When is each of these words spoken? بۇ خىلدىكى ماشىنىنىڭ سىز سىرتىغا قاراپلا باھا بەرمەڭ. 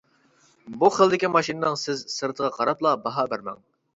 بۇ 0.83 0.89
خىلدىكى 0.95 1.29
ماشىنىنىڭ 1.33 1.77
سىز 1.81 2.01
سىرتىغا 2.15 2.51
قاراپلا 2.57 2.97
باھا 3.07 3.29
بەرمەڭ. 3.35 3.63